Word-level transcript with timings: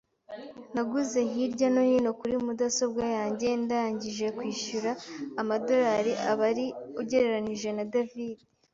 Naguze 0.73 1.19
hirya 1.31 1.67
no 1.73 1.81
hino 1.89 2.11
kuri 2.19 2.35
mudasobwa 2.45 3.03
yanjye 3.17 3.47
ndangije 3.63 4.25
kwishyura 4.37 4.91
amadorari 5.41 6.13
abari 6.31 6.65
ugereranije 7.01 7.69
na 7.77 7.83
David. 7.93 8.37